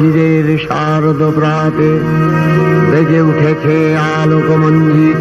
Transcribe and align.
শিশিরের 0.00 0.48
শারদ 0.58 1.20
প্রাতে 1.36 1.90
বেজে 2.90 3.20
উঠেছে 3.20 3.76
আলোকমঞ্জিত 4.14 5.20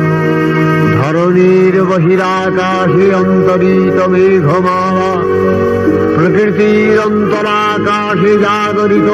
ধরণীর 0.96 1.76
বহিরাকাশে 1.84 3.08
অন্তরিত 3.16 3.98
মেঘমালা 4.08 5.12
প্রকৃতির 6.20 6.98
অন্তরাকাশে 7.00 8.34
জাগরিত 8.38 9.10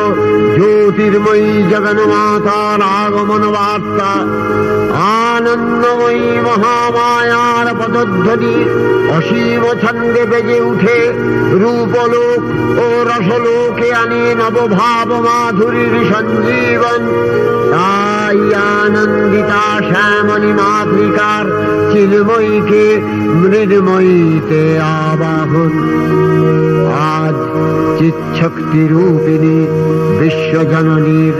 জ্যোতির্ময়ী 0.55 1.49
জগন্মাতার 1.71 2.81
আগমন 3.01 3.43
বার্তা 3.51 4.11
আনন্দময়ী 5.25 6.27
মহামায়ার 6.45 7.67
পদধ্বনি 7.79 8.55
অসীম 9.17 9.63
ছন্দে 9.81 10.23
বেজে 10.25 10.59
উঠে 10.61 10.97
রূপলোক 11.61 12.41
ও 12.83 12.85
রসলোকে 13.11 13.89
আনে 13.93 14.23
নবভাব 14.35 15.09
মাধুরীর 15.25 15.95
সঞ্জীবন। 16.11 17.01
তাই 17.73 18.14
আনন্দিতা 18.25 19.63
শ্যামণী 19.89 20.51
মাতৃকার 20.53 21.45
চিন্ময়ীকে 21.91 22.85
মৃন্ময়ীতে 23.39 24.61
আবাহন 25.01 25.73
আজ 27.15 27.37
চিচ্ছক্তি 27.97 28.81
রূপিণী 28.87 29.57
বিশ্বজননীর 30.19 31.37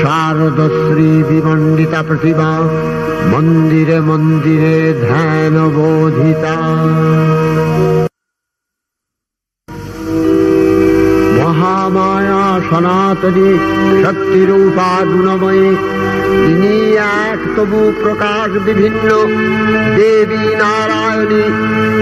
শারদশ্রী 0.00 1.10
বিমণ্ডিতা 1.28 2.00
প্রতিমা 2.02 2.50
মন্দিরে 3.32 3.98
মন্দিরে 4.00 4.76
ধ্যান 5.02 5.54
বোধিতা 5.74 6.56
মহামায়া 11.38 12.33
সনাতনী 12.60 13.58
শক্তিরূপা 14.02 15.04
গুণময়ী। 15.04 15.76
তিনি 16.46 16.96
এক 16.96 17.38
তবু 17.56 17.92
প্রকাশ 18.02 18.50
বিভিন্ন। 18.50 19.08
দেবী 19.96 20.54
নারায়ণী, 20.54 21.42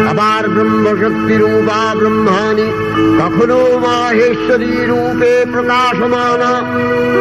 আবার 0.09 0.49
ব্রহ্মশক্তি 0.49 1.37
রূপা 1.37 1.95
ব্রহ্মাণী। 1.95 2.73
কখনো 3.19 3.79
মাহেশ্বরী 3.79 4.85
রূপে 4.85 5.45
প্রকাশমানা। 5.53 6.63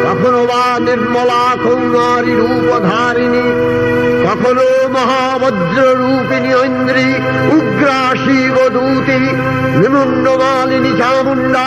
কখনো 0.04 0.46
বা 0.46 0.80
নির্মলা 0.80 1.56
কৌমারী 1.64 2.34
রূপধারিণী। 2.34 3.72
কখনো 4.24 4.66
মহাবজ্র 4.96 5.78
রূপিণী 6.00 6.52
ঐন্দ্রী 6.62 7.08
উগ্রা 7.56 8.00
শিবদূতি 8.22 9.20
নিমুন্ডমালিনী 9.80 10.92
চামুণ্ডা 11.00 11.66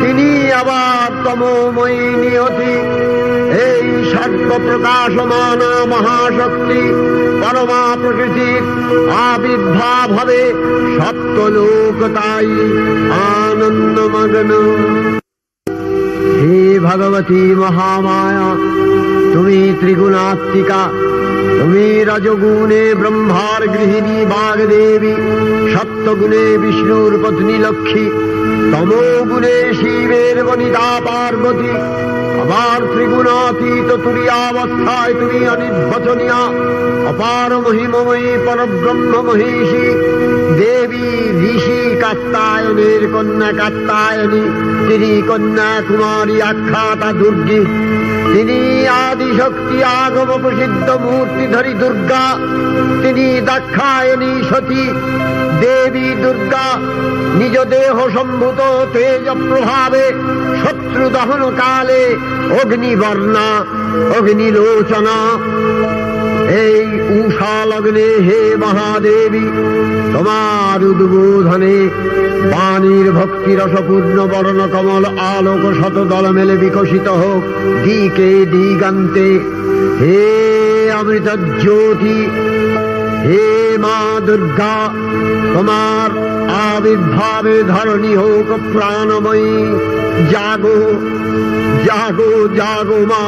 তিনি 0.00 0.28
আবার 0.60 1.10
তমোময়ী 1.24 2.02
নিয়তি 2.22 2.74
এই 3.66 3.86
সর্ব 4.12 4.48
প্রকাশমান 4.66 5.60
মহাশক্তি 5.92 6.82
পরমা 7.40 7.82
প্রকৃতির 8.02 8.62
আবির্ভাব 9.28 10.08
হবে 10.18 10.40
সপ্তলোক 10.96 11.98
তাই 12.16 12.48
আনন্দমগ্ন। 13.28 14.50
ভগবতী 16.90 17.42
মহামায়া। 17.60 18.48
তুমি 19.34 19.58
ত্রিগুণাত্মিকা, 19.80 20.82
তুমি 21.58 21.86
রজগুণে 22.04 22.82
ব্রহ্মার 22.94 23.62
গৃহিণী 23.68 24.18
বাগদেবী, 24.32 25.14
সপ্তগুণে 25.72 26.44
বিষ্ণুর 26.62 27.12
পত্নী 27.22 27.56
লক্ষ্মী, 27.58 28.04
তমোগুণে 28.72 29.56
শিবের 29.78 30.36
বনিতা 30.44 30.88
পার্বতী। 31.06 31.72
আবার 32.42 32.80
ত্রিগুণাতীত 32.92 33.88
তুরিয়াবস্থায় 34.04 35.12
তুমি 35.20 35.40
অনির্বচনীয়া 35.48 36.40
অপার 37.10 37.50
মহিমময়ী 37.64 38.30
পরব্রহ্ম 38.46 39.12
মহিষী 39.28 39.86
দেবী 40.60 41.08
ঋষি 41.54 41.96
কাত্তায়নের 42.00 43.02
কন্যা 43.12 43.50
কাত্তায়নী, 43.52 44.42
তিনি 44.88 45.22
কন্যা 45.28 45.82
কুমারী 45.88 46.40
আখ্যাতা 46.40 47.12
দুর্গী। 47.12 47.60
তিনি 48.32 48.88
আদিশক্তি 48.88 49.84
আগম 49.84 50.30
প্রসিদ্ধ 50.42 50.88
মূর্তিধরী 50.90 51.72
দুর্গা। 51.72 52.24
তিনি 53.02 53.40
দাক্ষায়ণী 53.40 54.32
সতী, 54.50 54.84
দেবী 55.60 56.08
দুর্গা। 56.22 56.66
নিজ 57.38 57.56
দেহ 57.60 58.08
সম্ভূত 58.14 58.60
তেজ 58.92 59.26
প্রভাবে 59.48 60.04
শত্রু 60.62 61.08
দহন 61.08 61.42
কালে 61.56 62.16
অগ্নিবর্ণা, 62.62 63.48
অগ্নিলোচনা। 64.18 65.18
লগ্নে 67.80 68.08
হে 68.26 68.40
মহাদেবী, 68.62 69.44
তোমার 70.14 70.80
উদ্বোধনে 70.90 71.76
বাণীর 72.52 73.06
ভক্তি 73.18 73.52
রসপূর্ণ 73.60 74.16
বর্ণ 74.32 74.60
কমল 74.74 75.04
আলোক 75.34 75.62
শত 75.78 75.96
দল 76.12 76.24
মেলে 76.36 76.56
বিকশিত 76.62 77.06
হোক 77.20 77.42
দিকে 77.84 78.30
দিগান্তে। 78.52 79.28
হে 80.00 80.22
অমৃত 80.98 81.28
জ্যোতি, 81.62 82.18
হে 83.26 83.46
মা 83.84 83.98
দুর্গা, 84.26 84.76
তোমার 85.54 86.08
আবির্ভাবে 86.68 87.56
ধরণী 87.72 88.12
হোক 88.20 88.48
প্রাণময়ী। 88.72 89.56
জাগো 90.32 90.78
জাগো 91.86 92.32
জাগো 92.58 93.00
মা। 93.10 93.24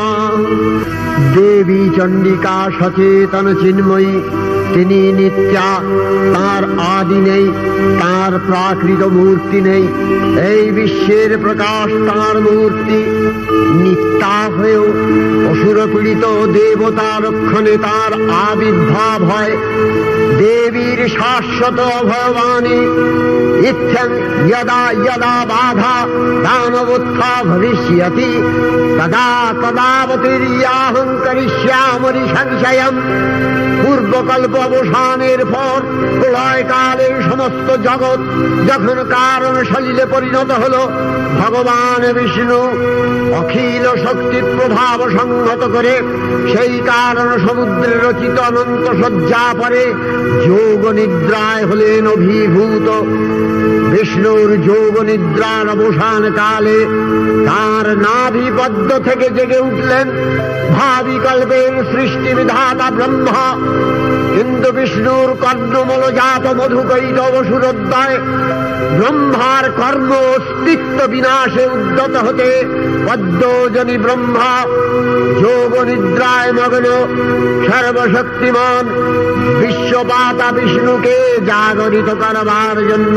দেবী 1.34 1.82
চণ্ডিকা 1.96 2.56
সচেতন 2.78 3.46
চিন্ময়ী 3.62 4.12
তিনি 4.74 5.12
নিত্যা, 5.12 5.80
তার 6.34 6.80
আদি 6.80 7.14
নেই, 7.14 7.46
তার 8.00 8.38
প্রাকৃত 8.46 9.02
মূর্তি 9.02 9.60
নেই। 9.60 9.88
এই 10.48 10.70
বিশ্বের 10.70 11.38
প্রকাশ 11.38 11.86
তার 11.86 12.40
মূর্তি। 12.40 13.04
নিত্যা 13.82 14.50
হয়েও 14.56 14.82
অসুর 15.50 15.88
পীড়িত 15.92 16.24
দেবতা 16.46 17.20
রক্ষণে 17.20 17.76
তার 17.76 18.12
আবির্ভাব 18.50 19.24
হয়। 19.24 19.56
দেবীর 20.38 21.08
শাশ্বত 21.08 21.80
অভয়বাণী 21.80 22.78
ইচ্ছন 23.70 24.10
যদা 24.50 24.82
যদা 25.06 25.34
বাধা 25.50 25.96
দানবোত্থা 26.44 27.32
ভবিষ্যতি 27.50 28.30
তদা 28.98 29.28
তদাবতীর্যাহং 29.62 31.08
করিষ্যামরি 31.24 32.22
সংশয়ম 32.34 32.94
পূর্বকল্প 33.82 34.54
অবসানের 34.68 35.40
পর 35.46 35.78
প্রলয়কালের 36.18 37.14
সমস্ত 37.28 37.68
জগৎ 37.86 38.20
যখন 38.68 38.98
কারণ 39.10 39.54
শরীরে 39.70 40.04
পরিণত 40.06 40.50
হল 40.62 40.74
ভগবান 41.40 42.02
বিষ্ণু 42.16 42.62
অখিল 43.40 43.84
শক্তির 44.04 44.46
প্রভাব 44.56 44.98
সংহত 45.18 45.62
করে 45.74 45.94
সেই 46.52 46.74
কারণ 46.86 47.28
সমুদ্রের 47.46 47.98
রচিত 48.04 48.36
অনন্ত 48.38 48.84
শয্যা 49.00 49.44
পরে 49.60 49.82
যোগ 50.46 50.80
নিদ্রায় 50.98 51.62
হলেন 51.66 52.04
অভিভূত। 52.06 52.88
বিষ্ণুর 53.92 54.50
যোগ 54.66 54.94
নিদ্রার 55.00 55.66
অবসান 55.68 56.22
কালে 56.36 56.78
তার 57.46 57.86
নাভি 57.98 58.46
পদ্ম 58.56 58.90
থেকে 58.98 59.26
জেগে 59.30 59.58
উঠলেন। 59.58 60.06
ভাবি 60.74 61.16
কল্পের 61.24 61.72
সৃষ্টি 61.92 62.30
বিধাতা 62.34 62.90
ব্রহ্মা। 62.90 63.46
কিন্তু 64.34 64.68
বিষ্ণুর 64.72 65.28
কর্ণমল 65.40 66.02
জাত 66.10 66.44
মধুকৈত 66.58 67.18
অসুরোদ্দয় 67.30 68.16
ব্রহ্মার 68.98 69.64
কর্ম 69.70 70.10
অস্তিত্ব 70.34 70.98
বিনাশে 71.06 71.64
উদ্যত 71.66 72.14
হতে 72.16 72.48
পদ্মজনী 73.06 73.96
ব্রহ্মা 73.98 74.52
যোগ 75.42 75.72
নিদ্রায় 75.88 76.50
মগ্ন 76.52 76.86
সর্বশক্তিমান 77.68 78.84
বিশ্বপাতা 79.60 80.48
বিষ্ণুকে 80.52 81.16
জাগরিত 81.46 82.08
করবার 82.22 82.76
জন্য 82.88 83.16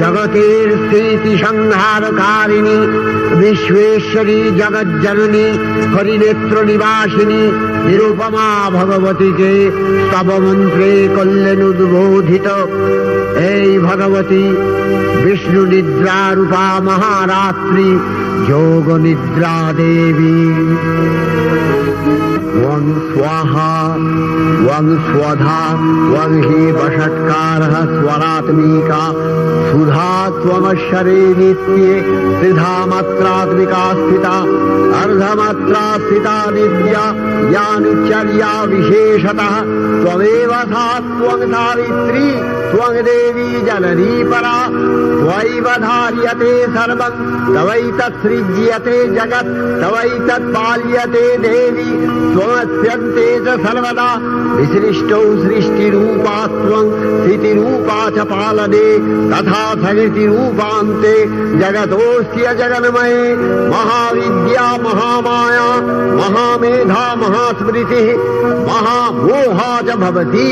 জগতের 0.00 0.68
স্মৃতি 0.80 1.32
সংহারকারিণী, 1.38 2.78
বিশ্বেশ্বরী 3.40 4.40
জগজ্জননী, 4.58 5.46
হরিনেত্র 5.94 6.56
নিবাসিনী 6.64 7.42
নিরুপমা 7.86 8.48
ভগবতীকে 8.76 9.52
তবমন্ত্রে 10.12 10.90
করলেন 11.16 11.60
উদ্বোধিত। 11.70 12.48
এই 13.52 13.68
ভগবতী 13.78 14.44
বিষ্ণু 15.24 15.62
নিদ্রা 15.72 16.20
রূপা 16.36 16.66
মহারাত্রি 16.86 17.88
যোগ 18.48 18.86
নিদ্রা 19.04 19.56
দেবী 19.78 20.40
ওং 22.72 22.82
স্বাহা, 23.10 23.74
ওং 24.76 24.84
স্বধা, 25.08 25.62
ওং 26.20 26.30
হি 26.46 26.62
বষৎকার 26.78 27.60
স্বরাত্মিকা। 27.96 29.04
সুধা 29.70 30.12
ত্বমশ্বরে 30.42 31.20
নিত্যে 31.40 31.90
ত্রিধা 32.38 32.74
মাত্রাত্মিকা 32.90 33.84
স্থিতা 34.00 34.36
অর্ধমাত্রা 35.02 35.84
স্থিতা 36.02 36.36
নিত্যা 36.56 37.04
निचर्या 37.78 38.52
विशेषतः 38.64 39.54
त्वमेव 40.02 40.52
सा 40.72 40.86
त्वं 41.00 41.46
सावित्री 41.52 42.30
त्वं 42.70 42.94
देवी 43.02 43.60
जननी 43.60 44.24
परा। 44.24 44.56
त्वैव 45.20 45.66
धार्यते 45.82 46.52
सर्वं 46.66 47.14
तवैतत्सृज्यते 47.54 48.96
जगत् 49.14 49.50
तवैतत्पाल्यते 49.82 51.24
देवी। 51.38 51.90
त्वमस्यन्ते 52.32 53.28
च 53.40 53.58
सर्वदा 53.60 54.08
विसृष्टौ 54.56 55.20
सृष्टिरूपा 55.42 56.36
त्वं 56.46 56.90
स्थितिरूपा 57.16 57.98
च 58.10 58.26
पालने 58.30 58.86
तथा 59.30 59.62
सकृतिरूपान्ते 59.74 61.14
जगतोऽस्य 61.60 62.54
जगन्मये। 62.54 63.34
महाविद्या 63.70 64.66
महामाया 64.84 65.68
महामेधा 66.20 67.04
महास्मृतिः 67.60 68.08
महामोहा 68.66 69.70
च 69.82 69.96
भवति। 70.00 70.48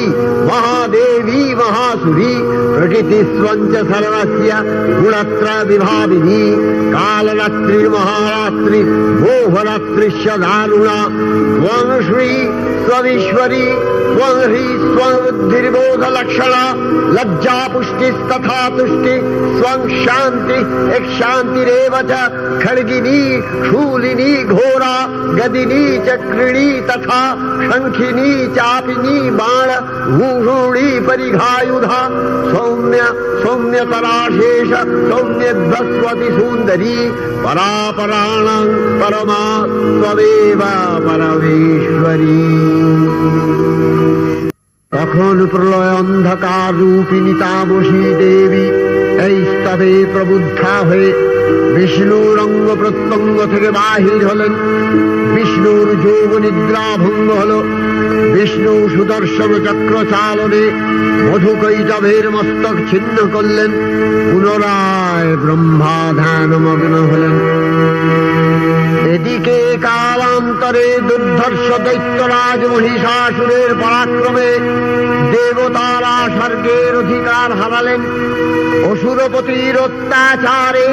महादेवी 0.49 1.43
महासुरी 1.55 2.35
प्रकृतिस्त्वं 2.77 3.59
च 3.73 3.85
सर्वस्य 3.91 4.51
गुणत्र 5.01 5.47
विभाविनी। 5.69 6.43
कालरात्रिर्महारात्रि 6.93 8.83
मोहरात्रिश्च 9.23 10.27
दारुणा 10.45 10.99
त्वं 11.09 11.89
श्री 12.09 12.31
स्वमीश्वरी 12.85 13.67
त्वं 14.09 14.37
ह्री 14.43 14.67
स्वबुद्धिर्बोधलक्षणा 14.85 16.63
लज्जा 17.17 17.57
पुष्टिस्तथा 17.73 18.61
तुष्टि 18.77 19.17
स्वं 19.59 19.81
शान्ति 20.05 20.59
एक 20.97 21.05
शान्तिरेव 21.19 21.95
च 22.11 22.13
खड्गिनी 22.63 23.21
शूलिनी 23.69 24.33
घोरा 24.55 24.95
गदिनी 25.39 25.85
चक्रिणी 26.07 26.69
तथा 26.98 27.22
शङ्खिनी 27.70 28.32
चापिनी 28.56 29.16
बाण 29.40 29.70
भूषूणी 30.14 30.88
परिघायुधा 31.08 32.02
सौम्य 32.54 33.02
सौम्यतराशेष 33.44 34.72
सौम्यध्वस्वति 35.10 36.30
सुन्दरी 36.38 36.96
परापराणां 37.46 38.64
परमा 39.02 39.44
त्वमेव 40.00 40.64
परमेश्वरी 41.08 42.42
তখন 44.92 45.36
প্রলয় 45.54 45.92
অন্ধকার 46.02 46.70
রূপিণী 46.80 47.34
তামসী 47.42 48.02
দেবী 48.20 48.66
এই 49.26 49.36
স্তবে 49.52 49.92
প্রবুদ্ধা 50.14 50.74
হয়ে 50.90 51.10
বিষ্ণুর 51.76 52.38
অঙ্গ 52.46 52.68
প্রত্যঙ্গ 52.82 53.38
থেকে 53.54 53.70
বাহির 53.80 54.20
হলেন 54.30 54.52
বিষ্ণুর 55.39 55.89
যোগ 56.05 56.31
নিদ্রা 56.37 56.87
ভঙ্গ 56.97 57.29
হল। 57.31 57.53
বিষ্ণু 58.35 58.89
সুদর্শন 58.89 59.51
চক্র 59.65 59.95
চালনে 60.11 60.65
মধুকৈটভের 61.29 62.31
মস্তক 62.31 62.77
ছিন্ন 62.91 63.17
করলেন। 63.33 63.71
পুনরায় 64.33 65.37
ব্রহ্মা 65.37 66.13
ধ্যানমগ্ন 66.17 66.95
হলেন। 67.11 67.35
এদিকে 69.15 69.59
কালান্তরে 69.83 70.87
দুর্ধর্ষ 71.09 71.69
দৈত্যরাজ 71.79 72.61
মহিষাসুরের 72.67 73.71
পরাক্রমে 73.75 74.51
দেবতারা 75.33 76.17
স্বর্গের 76.37 76.93
অধিকার 76.97 77.49
হারালেন। 77.53 78.01
অসুরপতির 78.91 79.77
অত্যাচারে 79.79 80.87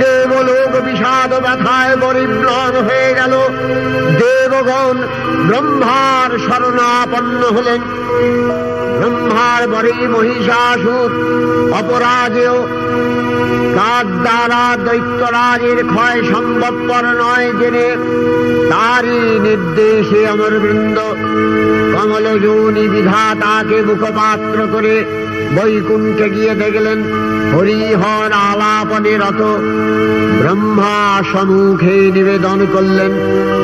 দেবলোক 0.00 0.72
বিষাদ 0.84 1.30
ব্যথায় 1.42 1.94
পরিম্লান 2.00 2.74
হয়ে 2.86 3.10
গেল। 3.14 3.32
দেবগণ 4.20 4.96
ব্রহ্মার 5.48 6.30
শরণাপন্ন 6.46 7.42
হলেন। 7.56 7.80
ব্রহ্মার 9.00 9.62
বরে 9.68 9.94
মহিষাসুর 10.08 11.10
অপরাজেয়। 11.72 12.58
কার 13.76 14.06
দ্বারা 14.22 14.62
দৈত্যরাজের 14.84 15.78
ক্ষয় 15.86 16.18
সম্ভবপর 16.32 17.04
নয় 17.22 17.48
জেনে 17.60 17.88
তারই 18.70 19.20
নির্দেশে 19.40 20.20
অমর 20.30 20.54
বৃন্দ 20.58 20.98
কমলযোনি 21.94 22.88
বিধাতাকে 22.88 23.78
মুখপাত্র 23.82 24.58
করে 24.72 24.94
বৈকুণ্ঠে 25.56 26.28
গিয়ে 26.30 26.54
দেখলেন 26.54 26.98
হরিহর 27.54 28.32
আলাপনে 28.48 29.14
রত। 29.18 29.42
ব্রহ্মা 30.40 31.22
সম্মুখে 31.32 31.96
নিবেদন 32.10 32.58
করলেন 32.72 33.12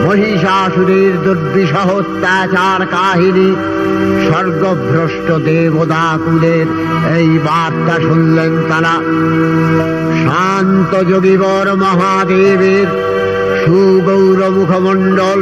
মহিষাসুরের 0.04 1.12
দুর্বিষহ 1.24 1.88
অত্যাচার 1.96 2.80
কাহিনী। 2.86 3.48
স্বর্গভ্রষ্ট 4.26 5.28
দেবদাকুলের 5.46 6.66
এই 7.18 7.28
বার্তা 7.46 7.96
শুনলেন 8.00 8.52
তারা। 8.68 8.94
শান্ত 10.22 10.92
যোগীবর 11.10 11.66
মহাদেবের 11.76 12.88
সুগৌর 13.60 14.40
মুখমণ্ডল 14.50 15.40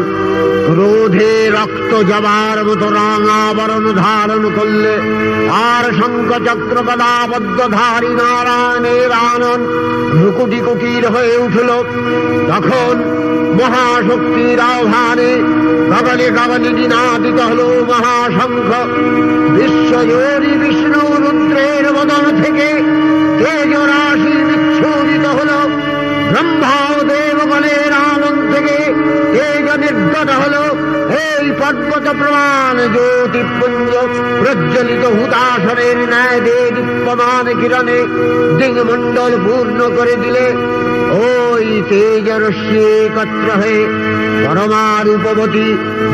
ক্রোধে 0.69 1.49
রক্ত 1.57 1.93
জবার 2.11 2.65
মতো 2.65 2.87
রাঙাবরণ 2.99 3.85
ধারণ 4.05 4.43
করলে 4.57 4.95
আর 5.69 5.85
শঙ্খ 5.99 6.31
চক্র 6.47 6.77
গদাবদ্ধধারী 6.89 8.13
নারায়ণের 8.21 9.11
আনন 9.31 9.61
ভ্রুকুটি 10.19 10.61
কুটির 10.67 11.05
হয়ে 11.09 11.35
উঠল। 11.37 11.71
তখন 12.51 12.95
মহাশক্তির 13.59 14.61
আহ্বানে 14.61 15.33
গগনে 15.93 16.29
গগনে 16.39 16.71
দিনাদিত 16.79 17.39
হল 17.41 17.61
মহাশঙ্খ। 17.91 18.71
বিশ্বজোরী 19.55 20.53
বিষ্ণু 20.63 21.03
রুদ্রের 21.25 21.85
বদন 21.97 22.25
থেকে 22.43 22.69
তেজ 23.41 23.73
রাশি 23.91 24.35
বিচ্ছুরিত 24.49 25.27
হল। 25.39 25.51
ব্রহ্মা 26.33 26.79
দেবগণের 27.09 27.93
আনন্দ 28.13 28.43
থেকে 28.55 28.79
নির্গত 30.19 30.31
হল। 30.43 30.55
এই 31.25 31.47
পর্বত 31.61 32.07
প্রমাণ 32.19 32.77
জ্যোতিপুঞ্জ 32.95 33.93
প্রজ্বলিত 34.41 35.05
হুতাসনের 35.17 35.99
ন্যায় 36.13 36.39
দে 36.47 36.59
দীপ্যমান 36.77 37.47
কিরণে 37.61 37.99
দিগমণ্ডল 38.59 39.33
পূর্ণ 39.45 39.79
করে 39.97 40.15
দিলে 40.23 40.47
ওই 41.23 41.67
তেজরশ্মি 41.91 42.83
একত্র 43.07 43.49
হয়ে 43.61 43.81
পরমা 44.45 44.85
রূপবতী 45.07 45.69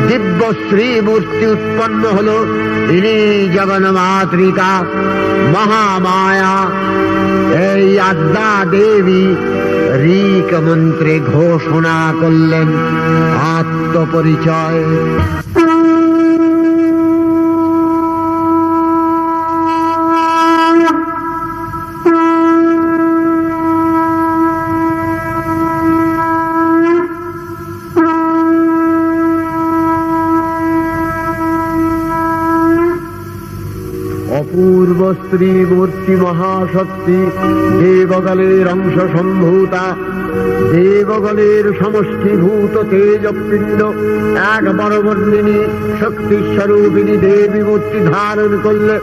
দিব্য 0.07 0.39
শ্রী 0.63 0.87
মূর্তি 1.01 1.45
উৎপন্ন 1.53 2.03
হল। 2.17 2.29
তিনি 2.89 3.15
জগন্মাতৃকা, 3.55 4.71
মহামায়া। 5.53 6.55
এই 7.69 7.85
আদ্যা 8.09 8.51
দেবী 8.71 9.25
ঋক 10.03 10.49
মন্ত্রে 10.67 11.13
ঘোষণা 11.33 11.97
করলেন 12.21 12.69
আত্মপরিচয়। 13.57 14.81
অপূর্ব 35.35 35.43
স্ত্রী 35.45 35.65
মূর্তি 35.71 36.13
মহাশক্তি 36.15 37.17
দেবকালের 37.79 38.65
অংশ 38.67 38.95
সম্ভূতা 39.13 39.83
দেবগণের 40.71 41.65
সমষ্টিভূত 41.79 42.75
তেজপিণ্ড, 42.91 43.79
এক 44.55 44.63
বরবর্ণিনী 44.79 45.59
শক্তি 45.99 46.37
স্বরূপিনী 46.53 47.15
দেবী 47.25 47.61
মূর্তি 47.67 47.99
ধারণ 48.11 48.51
করলে 48.65 48.95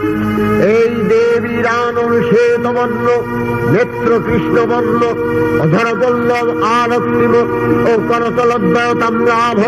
এই 0.77 0.91
দেবীর 1.11 1.65
আনন 1.81 2.11
শ্বেতবর্ণ 2.29 3.07
নেত্র 3.73 4.09
কৃষ্ণবর্ণ 4.25 5.01
অধর 5.63 5.87
পল্লব 6.01 6.47
আরক্তিম 6.79 7.33
ও 7.89 7.93
করতলদ্বয় 8.09 8.93
তাম্রাভ 9.01 9.59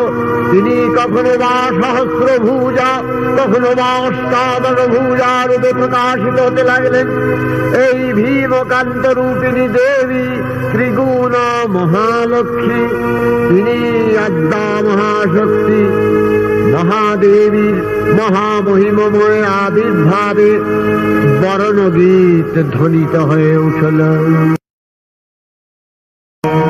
তিনি 0.51 0.75
কখনো 0.97 1.33
বা 1.41 1.53
সহস্র 1.81 2.27
ভূজা 2.47 2.89
কখনো 3.37 3.69
বা 3.79 3.89
অষ্টাদশ 4.07 4.79
ভূজা 4.93 5.31
রূপে 5.49 5.71
প্রকাশিত 5.79 6.37
হতে 6.45 6.63
লাগলেন। 6.71 7.07
এই 7.85 7.99
ভীমকান্ত 8.17 9.03
রূপিণী 9.17 9.65
দেবী 9.77 10.27
ত্রিগুণা 10.71 11.45
মহালক্ষ্মী 11.75 12.81
তিনি 13.49 13.77
আদ্যা 14.17 14.67
মহাশক্তি। 14.85 15.81
মহাদেবীর 16.73 17.77
মহামহিমময় 18.19 19.39
আবির্ভাবে 19.65 20.51
বরণগীত 21.41 22.53
ধ্বনিত 22.71 23.15
হয়ে 23.15 23.57
উঠল। 23.57 23.99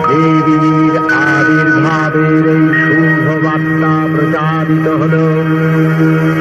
দেবীর 0.10 0.96
আবির্ভাবের 1.30 2.46
এই 2.56 2.85
বার্তা 3.56 3.94
প্রচারিত 4.14 4.88
হল। 5.02 5.16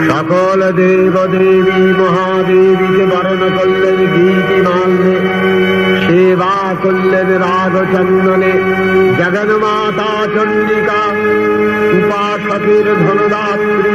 সকল 0.09 0.61
দেব 0.73 1.16
দেবী 1.33 1.80
মহাদেবীকে 2.00 3.04
বরণ 3.12 3.42
করলেন 3.56 3.99
গীতি 4.12 4.56
মাল্যে, 4.66 5.16
সেবা 6.04 6.54
করলেন 6.83 7.28
রাগচন্দনে, 7.44 8.52
জগন্মাতা 9.18 10.11
চন্ডিকা, 10.35 11.02
উপাসকের 11.99 12.87
ধনদাত্রী, 13.04 13.94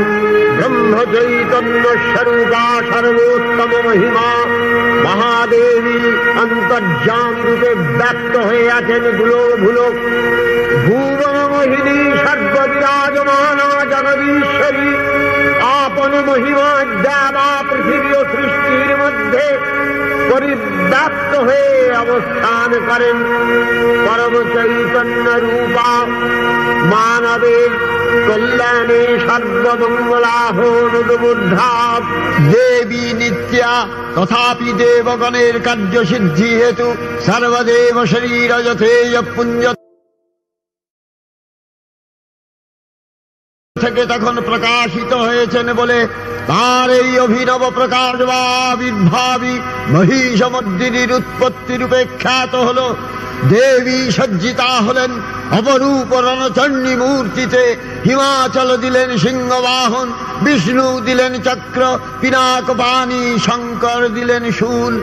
ব্রহ্ম 0.57 0.93
চৈতন্য 1.13 1.83
স্বরূপা 2.09 2.65
সর্বোত্তম 2.89 3.71
মহিমা, 3.85 4.29
মহাদেবী 5.05 5.99
অন্তর্যাম 6.41 7.33
রূপে 7.45 7.71
ব্যক্ত 7.97 8.33
হয়ে 8.47 8.65
আছেন 8.71 9.03
ধুলো 9.17 9.41
ভুলো। 9.63 9.85
ভুবন 10.85 11.28
মোহিনী 11.59 11.97
সর্ববিরাজমানা 12.23 13.69
জগদীশ্বরী। 13.91 14.89
আপন 15.81 16.13
মহিমা 16.27 16.71
দেবা 17.05 17.49
পৃথিবী 17.69 18.11
ও 18.19 18.21
সৃষ্টির 18.33 18.91
মধ্যে 19.01 19.45
পরিব্যাপ্ত 20.31 21.31
হয়ে 21.47 21.73
অবস্থান 22.03 22.69
করেন। 22.89 23.17
পরম 24.05 24.33
চৈতন্য 24.53 25.25
রূপা 25.43 25.91
মানবের 26.91 27.71
কল্যাণে 28.27 29.01
সর্বমঙ্গলাহ 29.27 30.57
অনুবুদ্ধা 30.81 31.71
দেবী 32.51 33.05
নিত্যা 33.19 33.73
তথাপি 34.15 34.69
দেবগণের 34.79 35.55
কার্য 35.67 35.93
সিদ্ধি 36.11 36.49
হেতু 36.59 36.87
সর্বদেব 37.27 37.97
শরীর 38.11 38.51
যথেয় 38.67 39.17
পুঞ্জ 39.35 39.63
থেকে 43.79 44.01
তখন 44.05 44.35
প্রকাশিত 44.41 45.11
হয়েছেন 45.27 45.67
বলে 45.73 45.97
তার 46.47 46.87
এই 47.01 47.11
অভিনব 47.19 47.61
প্রকাশ 47.75 48.15
বা 48.29 48.39
আবির্ভাবী 48.71 49.55
মহিষমর্দিনীর 49.89 51.11
উৎপত্তি 51.13 51.73
রূপে 51.77 51.99
খ্যাত 52.21 52.53
হল। 52.67 52.79
দেবী 53.47 53.99
সজ্জিতা 54.11 54.69
হলেন 54.87 55.11
অপরূপ 55.57 56.11
রণচণ্ডী 56.27 56.93
মূর্তিতে 56.95 57.63
হিমাচল 58.05 58.69
দিলেন 58.77 59.09
সিংহবাহন, 59.17 60.07
বিষ্ণু 60.43 60.87
দিলেন 60.99 61.33
চক্র, 61.43 61.81
পিনাক 62.21 62.67
পানি 62.77 63.21
শঙ্কর 63.39 64.01
দিলেন 64.07 64.43
শূল, 64.51 64.93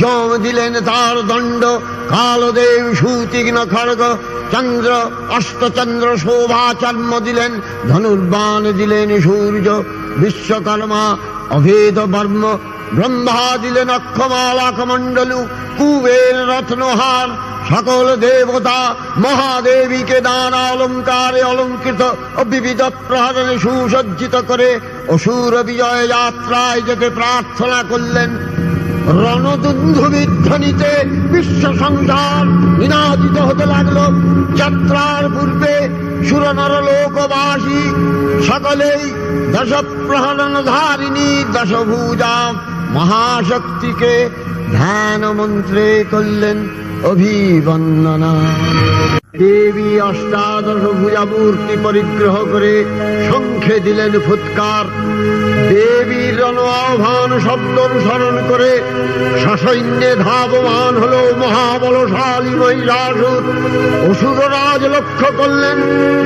যম 0.00 0.28
দিলেন 0.36 0.72
তার 0.80 1.16
দণ্ড, 1.26 1.62
কালদেব 2.08 2.94
সুতীক্ষ্ণ 2.94 3.58
খড়গ, 3.64 4.02
চন্দ্র, 4.52 4.90
অষ্টচন্দ্র 5.28 6.06
শোভা 6.16 6.74
চর্ম 6.80 7.18
দিলেন, 7.18 7.52
ধনুর্বাণ 7.88 8.62
দিলেন 8.72 9.20
সূর্য, 9.22 9.66
বিশ্বকর্মা, 10.16 11.04
অভেদ 11.50 11.98
বর্ম, 12.14 12.44
ব্রহ্মা 12.94 13.56
দিলেন 13.62 13.88
অক্ষমালা 13.90 14.68
কমণ্ডলু 14.70 15.40
কুবের 15.78 16.36
রত্নহার 16.48 17.28
সকল 17.70 18.06
দেবতা 18.16 18.78
মহাদেবীকে 19.24 20.18
নানা 20.20 20.62
অলঙ্কারে 20.72 21.42
অলঙ্কৃত 21.42 22.02
ও 22.38 22.40
বিবিধ 22.44 22.80
প্রহরণে 23.08 23.54
সুসজ্জিত 23.58 24.34
করে 24.48 24.68
অসুর 25.08 25.52
বিজয় 25.68 26.04
যাত্রায় 26.08 26.80
যেতে 26.88 27.08
প্রার্থনা 27.10 27.78
করলেন। 27.90 28.30
রণদুন্ধুবিধ্বনিতে 29.22 30.92
বিশ্ব 31.32 31.62
সংসার 31.82 32.44
নিনাদিত 32.80 33.36
হতে 33.38 33.64
লাগল। 33.66 33.98
যাত্রার 34.60 35.24
পূর্বে 35.34 35.74
সুরনর 36.28 36.72
লোকবাসী, 36.88 37.82
সকলেই 38.48 39.02
দশ 39.54 39.70
প্রহরণ 40.06 40.54
ধারিণী 40.72 41.30
দশভূজা 41.54 42.34
মহাশক্তিকে 42.96 44.14
ধ্যান 44.72 45.20
মন্ত্রে 45.38 45.86
করলেন। 46.10 46.58
অভিবন্দনা। 47.02 48.32
দেবী 49.38 50.00
অষ্টাদশ 50.00 50.82
ভুজা 51.00 51.24
মূর্তি 51.24 51.76
পরিগ্রহ 51.82 52.34
করে 52.52 52.84
শঙ্খে 53.30 53.80
দিলেন 53.80 54.12
ফুৎকার। 54.26 54.84
দেবীর 55.70 56.34
রণ 56.40 56.58
আহ্বান 56.58 57.30
শব্দ 57.46 57.78
অনুসরণ 57.78 58.36
করে 58.48 58.72
সসৈন্যে 59.42 60.10
ধাবমান 60.16 60.94
হল 61.02 61.14
মহাবলশালী 61.42 62.52
মহিষাসুর। 62.62 63.42
অসুররাজ 64.10 64.82
লক্ষ্য 64.94 65.28
করলেন 65.38 65.78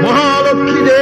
মহালক্ষ্মী 0.03 0.81
দেবীর 0.83 1.00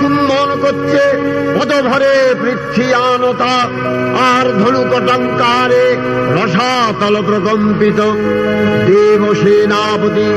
চুম্বন 0.00 0.48
করছে। 0.62 1.02
পদভরে 1.56 2.14
পৃথিয়ানতা 2.42 3.54
আর 4.30 4.46
ধনুকটঙ্কারে 4.60 5.84
রসাতল 6.36 7.14
প্রকম্পিত 7.28 8.00
দেব 8.88 9.22
সেনাপতি 9.40 10.28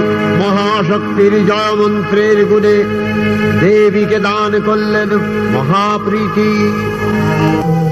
মহাশক্তির 0.42 1.34
জয়মন্ত্রের 1.50 2.38
গুণে 2.50 2.78
দেবীকে 3.62 4.18
দান 4.28 4.52
করলেন 4.68 5.10
মহাপ্রীতি। 5.56 6.52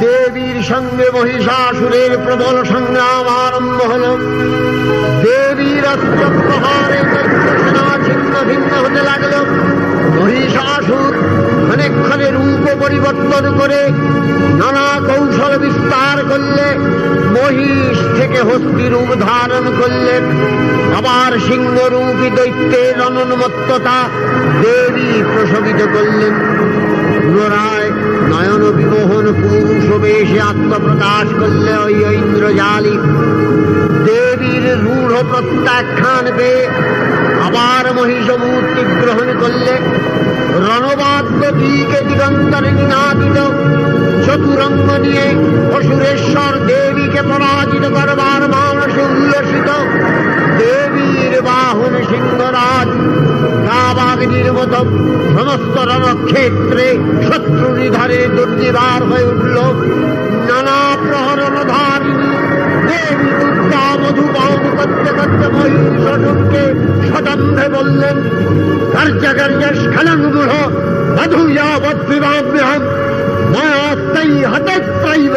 দেবীর 0.04 0.58
সঙ্গে 0.72 1.08
মহিষাসুরের 1.18 2.12
প্রবল 2.26 2.56
সংগ্রাম 2.72 3.26
আরম্ভ 3.46 3.80
হল। 3.92 4.04
দেবীর 5.26 5.84
অস্ত্র 5.94 6.22
প্রহারে 6.38 7.02
ছিন্ন 8.06 8.34
ভিন্ন 8.50 8.72
হতে 8.84 9.02
লাগল। 9.10 9.34
মহিষাসুর 10.18 11.14
ক্ষণে 11.67 12.27
রূপ 12.31 12.65
পরিবর্তন 12.81 13.43
করে 13.59 13.81
নানা 14.59 14.88
কৌশল 15.07 15.53
বিস্তার 15.57 16.17
করলে 16.29 16.67
মহিষ 17.36 17.97
থেকে 18.17 18.39
হস্তি 18.41 18.86
রূপ 18.88 19.09
ধারণ 19.19 19.65
করলেন 19.79 20.24
আবার 20.97 21.31
সিংহরূপী 21.47 22.29
দৈত্যের 22.29 22.95
অনুন্মত্ততা 23.01 23.97
দেবী 24.62 25.09
প্রশমিত 25.33 25.81
করলেন। 25.93 26.33
পুনরায় 27.24 27.89
নয়ন 28.31 28.63
বিমোহন 28.77 29.25
পুরুষ 29.41 29.88
বেশে 30.01 30.39
আত্মপ্রকাশ 30.41 31.27
করলে 31.39 31.74
ওই 31.86 31.95
ইন্দ্রজালী 32.21 32.95
দেবীর 34.05 34.65
রূঢ় 34.83 35.15
প্রত্যাখ্যান 35.31 36.25
পেয়ে 36.38 36.63
আবার 37.46 37.86
মহিষ 37.98 38.27
মূর্তি 38.44 38.82
গ্রহণ 39.01 39.27
করলে 39.41 39.74
রণবাদ্য 40.65 41.41
দিকে 41.60 42.00
দিগন্তরে 42.08 42.72
নিনাদিত। 42.72 43.38
চতুরঙ্গ 44.25 44.88
নিয়ে 45.06 45.27
অসুরেশ্বর 45.77 46.53
দেবীকে 46.70 47.22
পরাজিত 47.29 47.86
করবার 47.96 48.41
মানসে 48.53 49.01
উল্লসিত। 49.13 49.70
দেবীর 50.60 51.34
বাহন 51.48 51.94
সিংহরাজ 52.10 52.89
কাবাগ্নির 53.67 54.50
মতো 54.58 54.79
সমস্ত 55.36 55.75
রণক্ষেত্রে 55.91 56.86
শত্রু 57.27 57.67
নিধারে 57.79 58.20
দুর্নিবার 58.36 59.01
হয়ে 59.10 59.25
উঠল। 59.32 59.58
নানা 60.50 60.79
প্রহরণধারিণী 61.03 62.16
করতে 64.77 65.46
মহিষকে 65.56 66.63
সদম্ভে 67.10 67.65
বললেন 67.75 68.17
কার্যকার্য 68.94 69.62
স্খলনগুহ 69.82 70.51
মধুযাবৎ 71.17 71.98
বিভাব্যহম 72.10 72.84
মায়াস্তাই 73.53 74.32
হতত্রৈব 74.51 75.36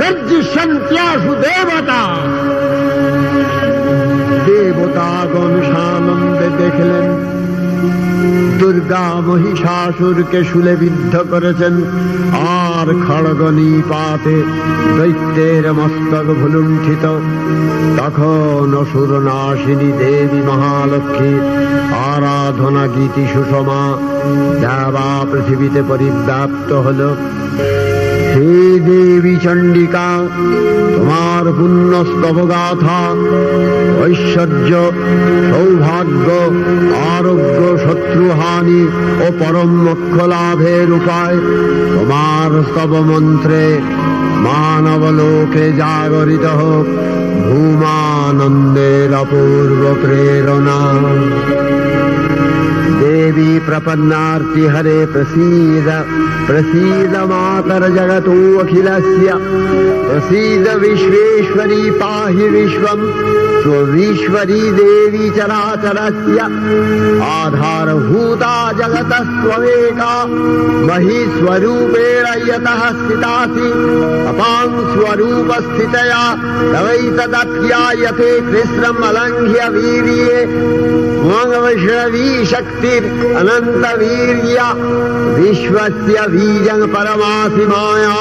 গর্জিষ্যন্ত্যাসু 0.00 1.32
দেবতা। 1.44 2.02
দেবতাগণ 4.46 5.52
সানন্দে 5.70 6.48
দেখলেন, 6.60 7.06
দুর্গা 8.60 9.06
মহিষাসুরকে 9.26 10.40
শুলে 10.44 10.74
বিদ্ধ 10.76 11.14
করেছেন। 11.32 11.74
আর 12.54 12.59
খড়গনি 12.86 13.82
পাতে 13.88 14.42
দৈত্যের 14.98 15.72
মস্তক 15.72 16.26
ভুলুণ্ঠিত। 16.40 17.04
তখন 17.98 18.74
অসুর 18.76 19.20
নাশিনী 19.20 19.92
দেবী 19.98 20.40
মহালক্ষ্মী 20.46 21.32
আরাধনা 21.92 22.86
গীতি 22.86 23.24
সুষমা 23.32 23.82
দেবা 24.60 25.26
পৃথিবীতে 25.32 25.82
পরিব্যাপ্ত 25.88 26.72
হল। 26.72 27.14
হে 28.32 28.50
দেবী 28.86 29.34
চণ্ডিকা, 29.44 30.08
তোমার 30.94 31.44
পুণ্যস্তব 31.58 32.36
গাথা 32.52 33.00
ঐশ্বর্য, 34.04 34.70
সৌভাগ্য, 35.50 36.28
আরোগ্য, 37.14 37.60
শত্রুহানি 37.84 38.82
ও 39.24 39.26
পরম 39.40 39.70
মোক্ষ 39.84 40.14
লাভের 40.32 40.88
উপায় 40.98 41.36
তোমার 41.94 42.50
স্তব 42.68 42.92
মন্ত্রে 43.10 43.64
মানব 44.46 45.02
লোকে 45.18 45.64
জাগরিত 45.80 46.46
হোক 46.58 46.86
ভূমানন্দের 47.46 49.10
অপূর্ব 49.22 49.82
প্রেরণা। 50.02 50.80
देवी 53.30 53.58
प्रपन्नार्ति 53.66 54.66
हरे 54.74 54.98
प्रसीद 55.12 55.88
प्रसीद 56.46 57.14
मातर 57.30 57.86
जगतो 57.96 58.34
अखिलस्य 58.60 59.34
प्रसीद 60.08 60.66
विश्वेश्वरी 60.82 61.90
पाहि 62.00 62.48
विश्वम् 62.54 63.04
स्वविश्वरी 63.62 64.60
देवी 64.78 65.28
चराचरस्य 65.36 66.48
आधारभूता 67.28 68.52
जगतस्त्वमेका 68.80 70.12
महीस्वरूपेण 70.90 72.26
यतः 72.48 72.82
स्थितासि 72.98 73.70
अपां 74.32 74.66
स्वरूपस्थितया 74.92 76.22
तवैतदध्यायते 76.72 78.32
कृष्णम् 78.50 79.04
अलङ्घ्य 79.10 79.68
वीर्ये 81.20 81.58
वैष्णवी 81.58 82.46
शक्तिर् 82.46 83.04
अनन्तवीर्य, 83.36 84.62
विश्वस्य 85.40 86.26
बीजं 86.28 86.86
परमासि 86.86 87.66
माया, 87.66 88.14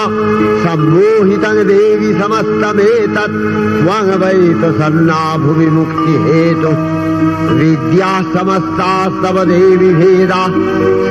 सम्मोहितं 0.63 1.67
देवि 1.67 2.13
समस्तमेतत् 2.13 3.37
त्वं 3.83 4.11
वै 4.19 4.53
प्रसन्ना 4.61 5.37
भुवि 5.37 5.65
मुक्तिहेतु 5.65 6.99
विद्या 7.55 8.21
समस्तास्तव 8.21 9.43
देवि 9.43 9.93
भेदा, 9.93 10.45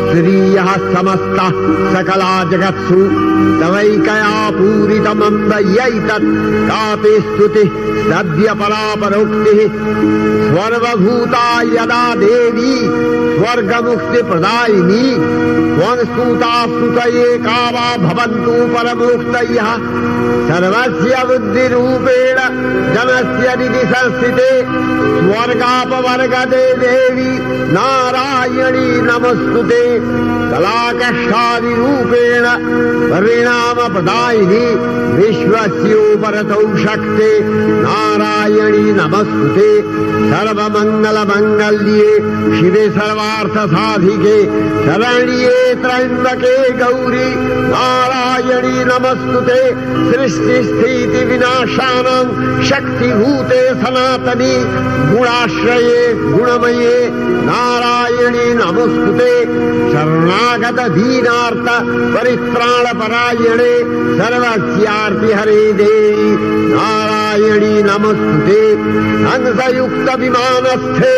स्त्रियः 0.09 0.73
समस्तः 0.95 1.51
सकला 1.95 2.45
जगत्सु। 2.45 3.29
तवैकया 3.61 4.51
पूरितमम्बयैतत् 4.51 6.29
कापि 6.69 7.21
स्तुतिः 7.21 7.89
सद्य 8.09 8.55
परापरोक्तिः 8.55 9.69
सर्वभूता 10.49 11.63
यदा 11.79 12.05
देवी 12.15 12.73
स्वर्गमुक्तिप्रदायिनी 13.39 15.05
स्तुता 15.99 16.55
स्तुतये 16.63 17.29
का 17.39 17.59
वा 17.71 17.87
भवन्तु 17.97 18.55
परमुक्तयः। 18.73 19.69
सर्वस्य 20.49 21.25
बुद्धिरूपेण 21.25 22.39
जनस्य 22.95 23.55
निधि 23.59 23.85
संस्थिते 23.93 24.51
स्वर्गापवर्गदे 25.19 26.65
देवी 26.75 27.31
नारायणी 27.73 28.89
नमस्तुते। 29.09 29.83
कलाकष्टादिरूपेण 30.51 32.45
परिणामप्रदायिनी 33.11 34.65
विश्वस्योपरतौ 35.19 36.63
शक्ते 36.79 37.31
नारायणी 37.85 38.87
नमस्तुते 38.93 39.71
सर्वमङ्गलमङ्गल्ये 41.69 42.59
शिवे 42.59 42.85
सर्वार्थसाधिके 42.97 44.37
शरण्ये 44.85 45.59
त्र्यम्बके 45.83 46.55
गौरी 46.81 47.29
नारायणी 47.73 48.77
नमस्तुते 48.91 49.61
सृष्टिस्थितिविनाशानां 50.11 52.25
शक्तिभूते 52.69 53.63
सनातनी 53.83 54.53
गुणाश्रये 55.13 56.03
गुणमये 56.23 56.97
नारायणी 57.49 58.47
नमस्तुते 58.63 59.33
शरणागत 59.93 60.81
दीनार्थ 60.97 61.69
परित्राणपरायणे 62.15 63.75
सर्वस्यार्ति 64.21 65.31
हरे 65.39 65.63
देवी 65.83 66.31
नारायणी 66.73 67.75
नमस्तुते 67.91 68.61
हंसयुक्त 69.29 70.09
विमानस्थे 70.21 71.15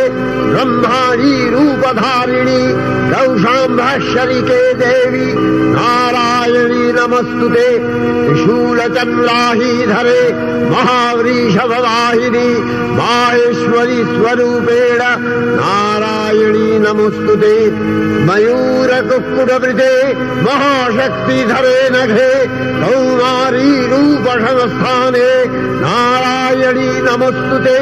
ब्रह्माणी 0.50 1.35
रूपधारिणी 1.55 2.61
कौशाम्भशरिके 3.12 4.61
देवी 4.83 5.26
नारायणी 5.76 6.85
नमस्तुते 6.98 7.68
त्रिशूलचन्द्राहीधरे 8.26 10.22
महावृषभवाहिनी 10.72 12.48
माहेश्वरी 13.00 14.03
स्वरूपेण 14.11 15.00
नारायणी 15.61 16.79
नमस्तुते 16.87 17.55
मयूरकुक्कुटवृते 18.29 19.92
महाशक्तिधरे 20.46 21.79
नघे 21.96 22.33
कौमारी 22.83 23.70
रूपसंस्थाने 23.92 25.29
नारायणी 25.85 26.88
नमस्तुते 27.09 27.79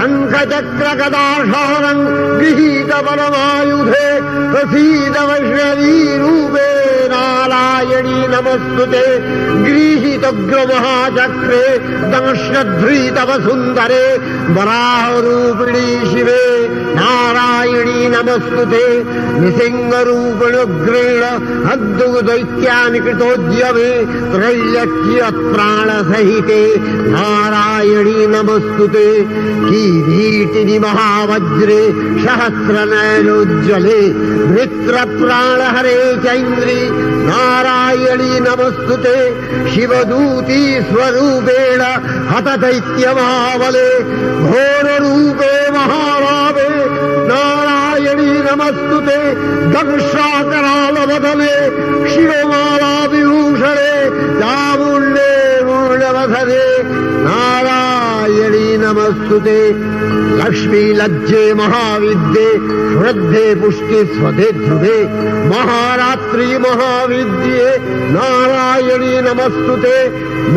शङ्खचक्रकदानम् 0.00 2.02
गृहीत 2.40 2.92
परमायुधे 3.06 4.06
प्रसीदवैष्णवीरूपे 4.52 6.68
नारायणी 7.12 8.18
नमस्तु 8.32 8.84
ते। 8.92 9.04
ग्रीहि 9.64 10.09
दंश्नध्रीतव 12.12 13.30
सुन्दरे 13.48 14.06
वराहरूपिणी 14.54 15.88
शिवे 16.10 16.44
नारायणी 16.94 17.98
नमस्तुते। 18.08 18.86
निसिंहरूपिणुग्रेण 19.40 21.22
हद्दुदैत्यानि 21.66 22.98
कृतोद्यमे 23.00 23.90
त्रैलक्ष्यप्राणसहिते 24.32 26.62
नारायणी 27.10 28.26
नमस्तुते। 28.26 29.06
किरीटिनि 29.70 30.76
महावज्रे 30.78 31.82
सहस्रनयनोज्ज्वले 32.24 34.00
वृत्रप्राणहरे 34.52 35.98
चैन्द्री 36.16 36.80
नारायणी 37.30 38.32
नमस्तुते 38.40 39.16
शिवदूती 40.09 40.61
स्वरूपेण 40.85 41.81
हतदैत्यमावले 42.29 43.89
घोररूपे 44.49 45.51
महाभावे 45.75 46.67
नारायणी 47.29 48.31
नमस्तुते 48.47 49.19
दंशाकरालवदने 49.75 51.53
शिवमाला 52.13 52.93
विभूषणे 53.11 53.93
चामुण्डे 54.41 55.31
मूलवधरे 55.69 56.63
नारायणी 57.27 57.78
नमस्तुते 58.90 59.58
लक्ष्मी 60.38 60.82
लज्जे 61.00 61.42
महाविद्ये 61.54 62.46
श्रद्धे 62.92 63.44
पुष्टि 63.60 64.00
स्वधे 64.14 64.50
ध्रुवे 64.52 64.96
महारात्रि 65.50 66.46
महाविद्ये 66.64 67.68
नारायणी 68.14 69.20
नमस्तुते 69.28 69.96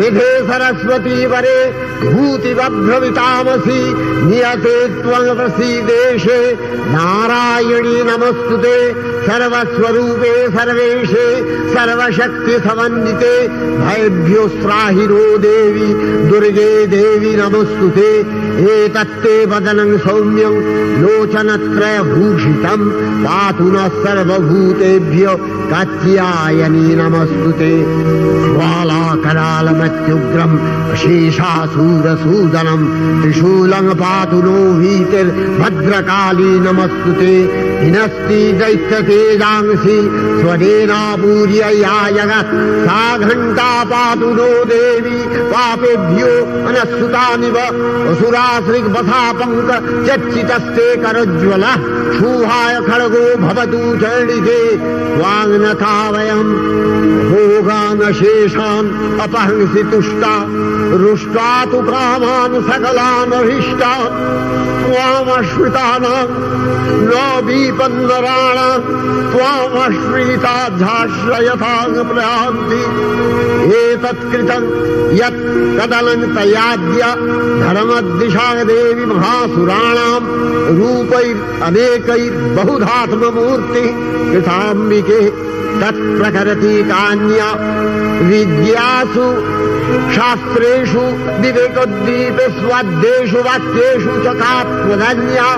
निधे 0.00 0.30
सरस्वती 0.48 1.26
वरे 1.32 1.58
भूतिवभ्रवितामसि 2.02 3.80
नियते 4.30 4.76
त्वं 5.02 5.34
प्रसीदेशे 5.36 6.40
नारायणी 6.96 8.02
नमस्तुते 8.10 8.76
सर्वस्वरूपे 9.26 10.32
सर्वेशे 10.56 11.26
सर्वशक्तिसमन्विते 11.74 13.34
भयभ्योस्त्राहिरो 13.78 15.22
देवी 15.44 15.88
दुर्गे 16.30 16.70
देवी 16.96 17.34
नमस्तुते 17.36 18.10
एतत्ते 18.62 19.34
वदनं 19.50 19.90
सौम्यं 20.04 20.54
लोचनत्रयभूषितं 21.02 22.80
पातु 23.24 23.66
नः 23.74 23.86
सर्वभूतेभ्य 24.04 25.34
कात्यायनी 25.70 26.84
नमस्तु 27.00 27.50
ते 27.60 27.70
ज्वालाकरालमत्युग्रम् 28.54 30.56
शेषासूरसूदनम् 31.02 32.84
त्रिशूलं 33.22 33.86
पातु 34.02 34.38
नो 34.46 34.56
भीतिर्भद्रकाली 34.80 36.52
नमस्तु 36.66 37.10
ते 37.20 37.32
हिनस्ति 37.82 38.40
दैत्यतेजांसि 38.60 39.98
स्वरेणापूर्यया 40.40 41.96
जगत् 42.18 42.54
सा 42.86 43.02
घण्टा 43.26 43.72
पातु 43.94 44.30
नो 44.38 44.50
देवी 44.72 45.18
पापेभ्यो 45.52 46.32
अनस्सुतानिव 46.68 47.56
असुराश्रिग्वथा 48.12 48.43
पङ्क 49.32 50.06
चर्चितस्ते 50.06 50.96
करज्वल 50.96 51.64
क्षूहाय 52.10 52.80
खड्गो 52.80 53.36
भवतु 53.36 53.76
चण्डिके। 53.76 54.76
वाङ्नथा 55.16 56.10
वयम्। 56.10 57.30
भोगानशेषान् 57.30 59.20
अपहंसि 59.20 59.82
तुष्टा। 59.82 60.46
रुष्टा 60.96 61.64
तु 61.64 61.76
कामान् 61.76 62.62
सकलानभीष्टान् 62.62 64.84
त्वामश्रितानाम् 64.84 66.54
न 67.06 67.46
बीपन्नराणाम् 67.46 68.84
त्वामश्रिताध्याश्रयथाङ् 69.32 72.14
प्रयान्ति। 72.14 72.82
एतत्कृतम् 73.76 74.66
यत् 75.14 75.40
ईशादेवी 78.34 79.04
महासुराणाम 79.06 80.24
रूप 80.78 81.12
अनेक 81.64 82.06
बहुधात्म 82.56 83.28
मूर्ति 83.34 83.82
कृताम्बिके 84.32 85.20
तत्प्रकरति 85.80 86.74
कान्या 86.90 87.48
विद्यासु 88.30 89.26
शास्त्रेषु 90.14 91.04
विवेकोद्दीपे 91.42 92.46
स्वाद्येषु 92.58 93.40
वाक्येषु 93.46 94.12
च 94.24 94.26
कात्मधन्या 94.42 95.48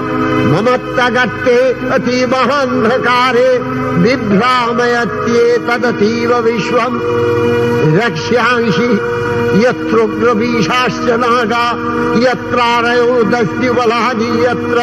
ममत्तगत्ते 0.52 1.58
अतीमहान्धकारे 1.96 3.50
बिभ्रामयत्येतदतीव 4.04 6.30
विश्वम् 6.48 6.96
रक्ष्यांसि 7.98 8.88
यत्रोग्रवीशाश्च 9.64 11.06
नागा 11.22 11.64
यत्रारयो 12.24 13.10
दस्युबलानि 13.32 14.30
यत्र 14.44 14.78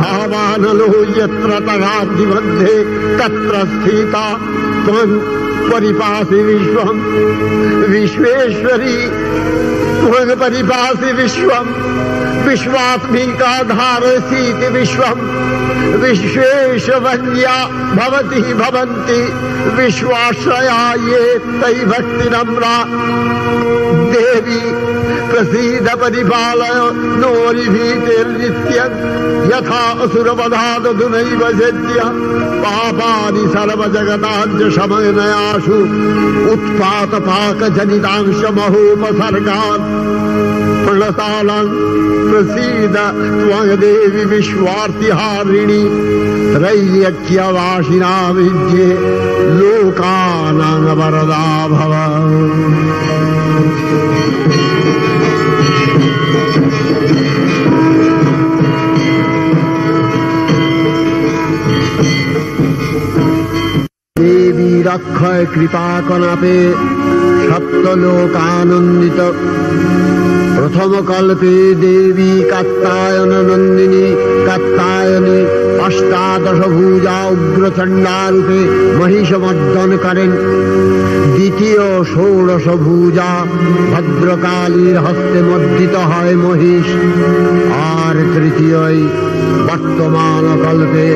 धावानलो 0.00 0.88
यत्र 1.20 1.50
तगादिमध्ये 1.68 2.76
तत्र 3.20 3.54
स्थिता 3.72 4.24
त्वं 4.90 5.10
परिपासि 5.70 6.40
विश्वं 6.42 6.96
विश्वेश्वरी 7.92 8.96
त्वं 10.00 10.28
परिपासि 10.40 11.10
विश्वं 11.12 11.66
विश्वात्मिकाधारसीति 12.46 14.68
विश्वम्। 14.78 15.49
विश्वेशवन्या 16.02 17.56
विश्वाश्रया 19.76 20.78
ये 21.08 21.22
तै 21.60 21.74
भक्तिनम्रा 21.92 22.74
देवी 24.12 24.60
प्रसीद 25.30 25.88
परिपालय 26.00 26.78
नोरिभीतिर्नित्यम् 27.22 28.96
यथा 29.52 29.82
असुरवधादधुनैव 30.04 31.42
सद्य 31.60 32.00
पापानि 32.62 33.44
सर्वजगताञ्च 33.54 34.60
शमनयासु 34.76 35.78
उत्पातपाकजनितांश 36.54 38.40
महोपसर्गान् 40.89 40.89
प्रणतालान् 40.89 41.69
प्रसीद 42.29 42.95
त्वदेवि 42.95 44.23
विश्वार्तिहारिणि 44.33 45.81
त्रैयक्यवासिना 46.55 48.13
विद्ये 48.37 48.89
लोकानां 49.59 50.77
वरदा 50.99 51.45
भव 51.75 51.93
দেবী 64.19 64.71
রক্ষয় 64.89 65.43
কৃপা 65.53 65.87
কনাপে 66.07 66.57
সপ্তলোকানন্দিত 67.47 69.19
প্রথম 70.60 70.92
কল্পে 71.10 71.56
দেবী 71.82 72.32
কাত্তায়ন 72.52 73.32
নন্দিনী, 73.48 74.06
কাত্তায়নে 74.46 75.38
অষ্টাদশ 75.86 76.60
ভূজা 76.76 77.16
উগ্রচণ্ডারূপে 77.34 78.60
মহিষমর্দন 78.98 79.90
করেন। 80.04 80.30
দ্বিতীয় 81.34 81.86
ষোড়শ 82.12 82.66
ভূজা 82.86 83.30
ভদ্রকালীর 83.92 84.96
হস্তে 84.98 85.40
মর্দিত 85.48 85.94
হয় 86.10 86.34
মহিষ। 86.44 86.88
আর 87.96 88.16
তৃতীয়ই 88.34 89.00
বর্তমান 89.68 90.44
কল্পে 90.64 91.06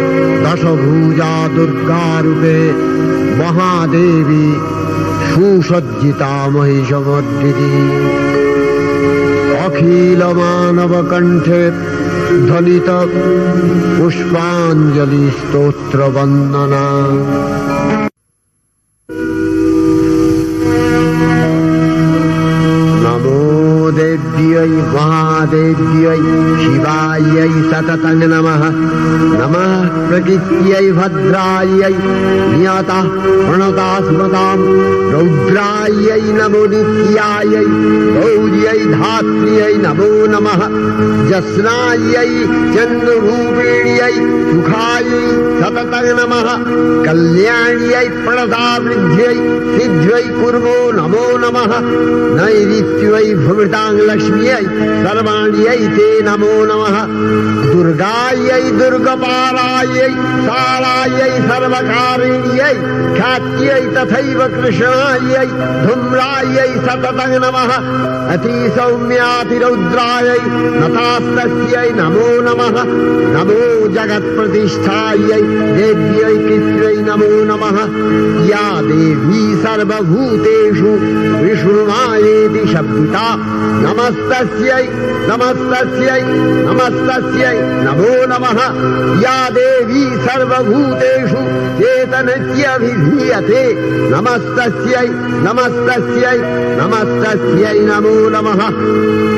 দশভূজা 0.44 1.35
দুর্গারূপে 1.57 2.59
মহাদেবী 3.40 4.48
সুসজ্জিতা 5.30 6.35
মহিষমর্দিনী 6.54 7.72
অখিল 9.74 10.22
মানব 10.34 10.92
কণ্ঠে 11.10 11.62
महादेव्यै, 24.66 26.16
शिवाय 26.64 27.20
शिवायै 27.20 27.48
नम। 27.48 28.24
नम 28.24 28.48
नमः 29.40 29.88
प्रकृत्यै 30.09 30.92
प्रणता 33.20 34.00
स्मता 34.00 34.55
रौद्राई 35.12 36.20
नमो 36.20 36.66
निय 36.66 37.64
गौर्य 38.14 38.85
धात्र्य 38.85 39.74
नमो 39.74 40.27
नमः। 40.27 40.66
चंद्रभूपेण्य 41.29 42.24
चन्द्ररूपिण्यै 42.77 44.12
सततंग 45.61 46.18
नम। 46.20 46.31
कल्याण्य 47.05 48.09
प्रणता 48.09 48.24
प्रणतावृद्ध्यै 48.24 49.35
सिद्ध्य 49.79 50.11
कुर्मो 50.11 50.92
नमो 50.92 51.37
नम। 51.37 51.85
नैरित्यै 52.40 53.35
भवतां 53.35 53.94
लक्ष्मी 53.94 54.53
सर्वाण्यते 54.62 56.22
नमो 56.22 56.64
नम। 56.64 56.94
दुर्गा 57.72 58.34
दुर्गपालायकारिण्य 58.70 59.44
ख्याय 63.14 63.80
तथा 63.80 64.60
कृष्णाई 64.60 65.46
धूम्राई 65.86 66.54
सतत 66.66 67.18
नम। 67.20 67.84
अति 68.32 68.72
सौम्यातिरौद्रा 68.76 70.20
नतास्त 70.54 71.48
नमो 71.96 72.40
नम। 72.40 72.88
नमो 73.36 73.88
जगत्तिष्ठा 73.88 75.12
दिव्य 75.14 77.02
नमो 77.02 77.44
नम। 77.44 77.64
या 78.44 78.82
देवी 78.82 79.54
सर्वूतेषु 79.54 80.86
विष्णुमा 81.44 82.04
शब्दता। 82.72 83.36
नमस्ते 83.76 84.43
नमस्तस्यै 84.44 84.87
नमस्तस्यै 85.28 86.22
नमस्तस्यै 86.68 87.57
नमो 87.87 88.14
नमः। 88.33 88.59
या 89.24 89.37
देवी 89.57 90.04
सर्वभूतेषु 90.26 91.40
चेतनत्यभिधीयते 91.78 93.62
नमस्तस्यै 94.12 95.09
नमस्तस्यै 95.46 96.37
नमस्तस्यै 96.80 97.78
नमो 97.88 98.16
नमः। 98.35 98.61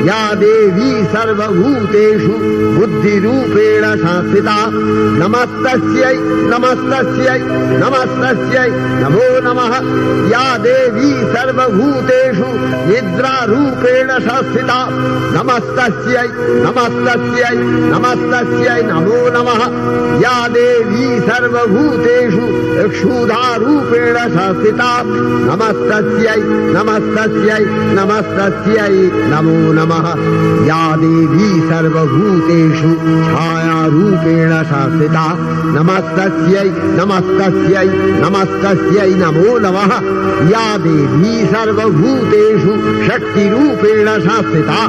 या 0.09 0.21
देवी 0.43 0.91
सर्वभूतेषु 1.13 2.35
बुद्धिरूपेण 2.97 3.83
संस्थिता 3.95 4.69
नमस्तस्यै 5.21 6.15
नमस्तस्यै 6.51 7.39
नमस्तस्यै, 7.77 8.69
नमो 9.01 9.27
नमः। 9.41 9.73
या 10.31 10.57
देवी 10.57 11.11
सर्वभूतेषु 11.11 12.47
निद्रारूपेण 12.89 14.07
संस्थिता 14.07 14.87
नमस्तस्यै 15.37 16.27
नमस्तस्यै 16.37 17.55
नमस्तस्यै, 17.93 18.83
नमो 18.83 19.19
नमः। 19.29 19.61
या 20.21 20.47
देवी 20.47 21.19
सर्वभूतेषु 21.19 22.57
क्षुधारूपेण 22.89 24.15
संस्थिता 24.15 25.03
नमस्तस्यै 25.49 26.41
नमस्तस्यै 26.73 27.65
नमस्तस्यै, 27.93 29.11
नमो 29.13 29.73
नमः। 29.73 30.07
या 30.67 30.95
देवी 30.95 31.67
सर्वभूतेषु 31.67 32.86
छायारूपेण 32.95 34.51
संस्थिता 34.63 35.25
नमस्तस्यै 35.77 36.69
नमस्तस्यै 36.99 37.87
नमस्तस्यै 38.23 39.09
नमो 39.15 39.57
नमः। 39.57 39.91
या 40.51 40.65
देवी 40.77 41.33
सर्वभूतेषु 41.45 42.73
शक्तिरूपेण 43.07 44.07
संस्थिता 44.19 44.79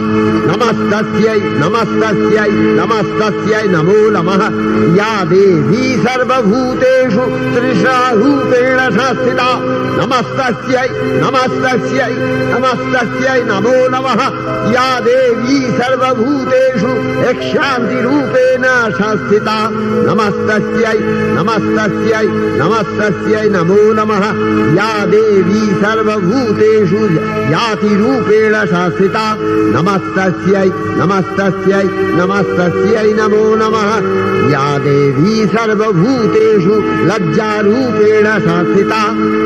नमस्तस्यै 0.50 1.38
नमस्तस्यै 1.62 2.50
नमस्तस्यै 2.80 3.62
नमो 3.68 3.98
नमः। 4.10 4.42
या 4.96 5.24
देवी 5.24 5.96
सर्वभूतेषु 5.96 7.24
तृषारूपेण 7.54 8.78
संस्थिता 8.98 9.48
नमस्तस्यै 10.00 10.88
नमस्तस्यै 11.24 12.12
नमस्तस्यै 12.54 13.42
नमो 13.44 13.76
नमः। 13.88 14.20
या 14.72 14.88
देवी 15.00 15.60
सर्वभूतेषु 15.78 16.92
यक्षान्तिरूपेण 17.88 18.64
संस्थिता 18.98 19.56
नमस्तस्यै 20.08 20.98
नमस्तस्यै 21.36 22.26
नमस्तस्यै 22.60 23.48
नमो 23.48 23.80
नमः। 23.98 24.24
या 24.78 24.90
देवी 25.12 25.64
सर्वभूतेषु 25.82 27.02
यातिरूपेण 27.54 28.54
संस्थिता 28.72 29.24
नमस्तस्यै 29.76 30.68
नमस्तस्यै 31.00 31.84
नमस्तस्यै 32.20 33.08
नमो 33.20 33.44
नमः। 33.60 33.90
या 34.52 34.66
देवी 34.84 35.46
सर्वभूतेषु 35.54 36.74
लज्जारूपेण 37.08 38.26
संस्थिता 38.48 39.00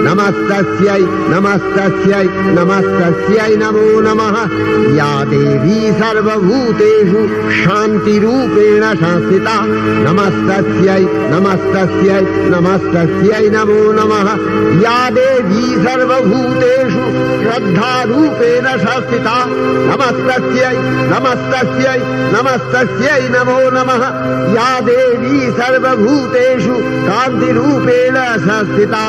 नमस्तस्यै 0.06 1.00
नमस्तस्यै 1.32 2.24
नमस्तस्यै 2.58 3.50
नमो 3.62 3.88
नमः। 4.06 4.36
या 4.98 5.12
देवी 5.32 5.80
सर्वभूतेषु 6.00 7.22
शान्तिरूपेण 8.32 8.84
संस्थिता 8.94 9.54
नमस्तस्यै 10.04 11.02
नमस्तस्यै 11.32 12.20
नमस्तस्यै 12.52 13.48
नमो 13.54 13.80
नमः। 13.98 14.28
या 14.82 14.98
देवी 15.16 15.64
सर्वभूतेषु 15.84 17.02
श्रद्धारूपेण 17.42 18.66
संस्थिता 18.84 19.36
नमस्तस्यै 19.90 20.72
नमस्तस्यै 21.12 21.98
नमस्तस्यै 22.34 23.20
नमो 23.34 23.58
नमः। 23.76 24.02
या 24.56 24.68
देवी 24.88 25.40
सर्वभूतेषु 25.60 26.76
कान्तिरूपेण 27.08 28.16
संस्थिता 28.48 29.04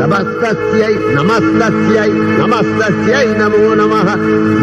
नमस्तस्यै 0.00 0.94
नमस्तस्यै 1.16 2.08
नमस्तस्यै 2.40 3.26
नमो 3.40 3.64
नमः। 3.80 4.08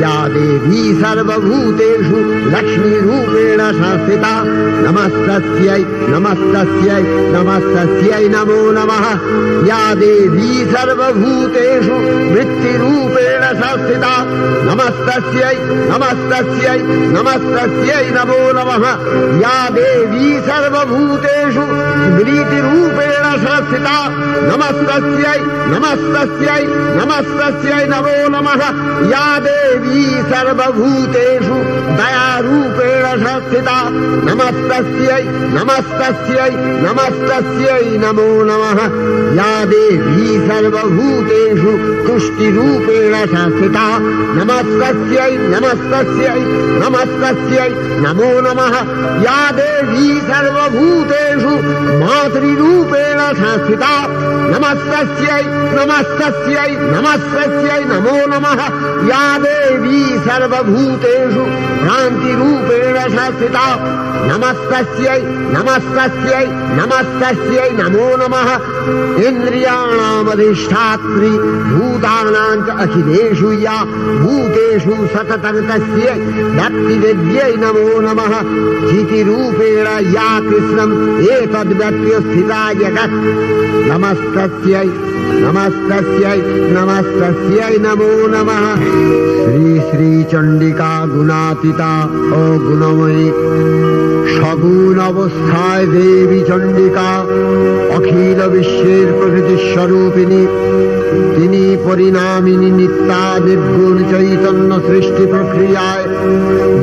या 0.03 0.15
देवी 0.35 0.83
सर्वभूतेषु 1.01 2.17
लक्ष्मीरूपेण 2.53 3.59
संस्थिता 3.63 4.02
नमस्तस्यै 4.03 5.85
नमस्तस्यै 5.89 7.03
नमस्तस्यै 7.07 8.27
नमो 8.27 8.71
नमः। 8.71 9.05
या 9.67 9.93
देवी 9.93 10.65
सर्वभूतेषु 10.65 11.93
वृत्तिरूपेण 12.33 13.41
संस्थिता। 13.41 14.23
नमस्तस्यै 14.63 15.55
नमस्तस्यै 15.69 16.77
नमस्तस्यै 16.87 18.09
नमो 18.11 18.51
नमः। 18.51 18.87
या 19.41 19.69
देवी 19.69 20.39
सर्वभूतेषु 20.39 21.93
स्मृतिरूपेण 22.03 23.23
संस्थिता। 23.23 24.09
नमस्तस्यै 24.41 25.39
नमस्तस्यै 25.47 26.65
नमस्तस्यै 26.67 27.87
नमो 27.87 28.27
नमः। 28.29 28.63
या 29.09 29.39
देवी 29.39 30.03
सर्वभूतेषु 30.03 31.83
दयारूपेण 31.93 33.03
संस्थिता। 33.03 33.92
नमस्तस्यै 33.95 35.23
नमस्तस्यै 35.27 36.49
नमस्तस्यै 36.55 37.97
नमो 37.97 38.43
नमः। 38.43 38.79
या 39.39 39.65
देवी 39.65 40.47
सर्वभूतेषु 40.47 41.71
तुष्टिरूपेण 42.07 43.13
संस्थिता। 43.25 43.97
नमस्तस्यै 44.39 45.37
नमस्तस्यै 45.37 46.39
नमस्तस्यै 46.83 47.69
नमो 47.79 48.41
नमः। 48.41 48.75
या 49.23 49.51
देवी 49.51 50.21
सर्वभूतेषु 50.21 51.53
मातृरूपेण 51.99 53.19
संस्थिता। 53.33 54.07
नमस्तस्यै 54.53 55.43
नमस्तस्यै 55.47 56.75
नमस्तस्यै 56.79 57.83
नमो 57.85 58.25
नमः। 58.27 58.93
या 59.03 59.37
देवी 59.37 60.03
सर्वभूतेषु 60.19 61.43
भ्रान्तिरूपेण 61.83 62.93
संस्थिता 62.99 63.82
नमस्तस्यै 64.29 65.19
नमस्तस्यै 65.55 66.45
नमस्तस्यै 66.79 67.69
नमो 67.79 68.07
नमः। 68.21 68.49
इन्द्रियाणामधिष्ठात्री 69.27 71.31
भूतानां 71.73 72.55
च 72.65 72.67
अखिलेषु 72.83 73.49
या 73.65 73.77
भूतेषु 74.23 74.95
सततं 75.13 75.57
तस्यै 75.69 76.15
भक्तिविद्यै 76.59 77.51
नमो 77.63 77.87
नमः। 78.05 78.33
चितिरूपेण 78.89 79.87
या 80.15 80.29
कृष्णम् 80.49 80.93
एतद्व्यप्य 81.33 82.13
स्थिता 82.25 82.61
जगत् 82.81 83.15
नमस्तस्यै 83.89 84.87
नमस्तस्यै 85.22 86.38
नमस्तस्यै 86.76 87.74
नमो 87.84 88.10
नमः 88.34 88.64
श्री 89.42 89.68
श्री 89.88 90.10
চণ্ডিকা 90.32 90.90
গুণাতীতা 91.12 91.92
ও 92.32 92.42
গুণময়ী 92.64 93.26
সগুণ 94.34 94.96
অবস্থায় 95.10 95.86
দেবী 95.94 96.40
চণ্ডিকা 96.48 97.08
অখিল 97.96 98.40
বিশ্বের 98.54 99.06
প্রকৃতি 99.18 99.56
স্বরূপিণী 99.70 100.42
তিনি 101.35 101.63
পরিণামিনী 101.85 102.69
নিত্যা 102.79 103.23
নির্গুণ 103.45 103.97
চৈতন্য 104.11 104.71
সৃষ্টি 104.87 105.23
প্রক্রিয়ায় 105.33 106.05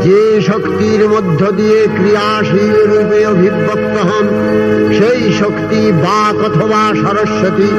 যে 0.04 0.22
শক্তির 0.40 1.02
মধ্য 1.08 1.40
দিয়ে 1.58 1.80
ক্রিয়াশীল 1.96 2.76
রূপে 2.90 3.20
অভিব্যক্ত 3.26 3.96
হন, 4.08 4.26
সেই 4.98 5.22
শক্তি 5.40 5.80
বাক 6.04 6.36
অথবা 6.48 6.82
সরস্বতী। 7.04 7.70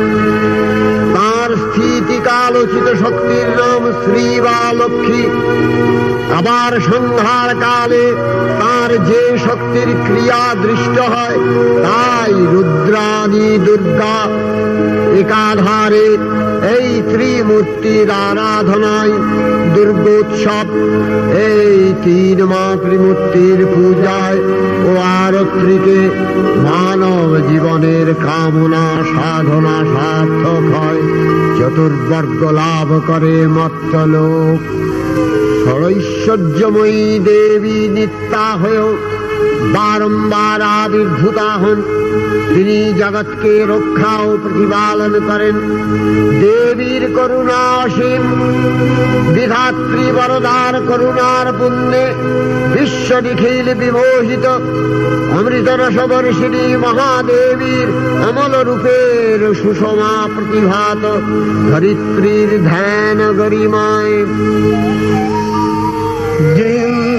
তার 1.15 1.49
স্থিতিকালোচিত 1.63 2.87
শক্তির 3.03 3.47
নাম 3.59 3.81
শ্রী 4.01 4.27
বা 4.45 4.59
লক্ষ্মী। 4.79 5.23
আবার 6.39 6.71
সন্ধ্যার 6.79 7.49
কালে 7.63 8.05
তার 8.59 8.91
যে 9.09 9.23
শক্তির 9.45 9.89
ক্রিয়া 10.05 10.43
দৃষ্ট 10.63 10.95
হয়, 11.13 11.37
তাই 11.85 12.33
রুদ্রাণী 12.53 13.49
দুর্গা 13.65 14.17
একাধারে 15.19 16.08
এই 16.76 17.02
ত্রিমূর্তির 17.12 18.12
আরাধনায় 18.12 19.12
দুর্গোৎসব, 19.76 20.67
এই 21.34 21.93
তিন 22.04 22.45
মাতৃমূর্তির 22.45 23.60
পূজায় 23.76 24.39
ও 24.89 24.91
আরত্রিকে 25.24 26.00
মানব 26.63 27.38
জীবনের 27.50 28.08
কামনা 28.26 28.86
সাধনা 29.12 29.78
সার্থক 29.93 30.63
হয়। 30.76 31.02
চতুর্বর্গ 31.60 32.52
লাভ 32.52 32.89
করে 33.08 33.47
মত্তলোক। 33.47 34.60
ষড়ৈশ্বর্যময়ী 35.65 37.19
দেবী 37.19 37.88
নিত্যা 37.88 38.58
হয়েও 38.58 38.89
বারম্বার 39.73 40.62
আবির্ভূতা 40.62 41.54
হন। 41.54 41.82
তিনি 42.56 42.93
জগৎকে 42.93 43.65
রক্ষা 43.69 44.23
ও 44.23 44.38
প্রতিপালন 44.43 45.13
করেন। 45.27 45.56
দেবীর 46.41 47.15
করুণা 47.15 47.86
অসীম। 47.86 48.23
বিধাত্রী 49.36 50.12
বরদার 50.12 50.82
করুণার 50.88 51.54
পুণ্যে 51.60 52.13
বিশ্ব 52.73 53.19
নিখিল 53.19 53.73
বিমোহিত। 53.73 54.45
অমৃত 55.39 55.69
রসবর্ষিণী 55.69 56.77
মহাদেবীর 56.77 57.88
অমল 58.30 58.63
রূপের 58.63 59.56
সুষমা 59.56 60.30
প্রতিভাত। 60.36 61.19
ধরিত্রীর 61.71 62.63
ধ্যান 62.63 63.34
গরিমায়। 63.38 64.25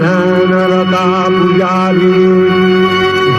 ধ্যানরতা 0.00 1.06
পূজারি 1.30 2.20